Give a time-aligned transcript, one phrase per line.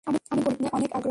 [0.07, 0.99] আমি গণিত নিয়ে অনেক আগ্রহী।